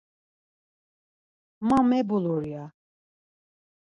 [1.67, 2.63] Ma mebulur ya.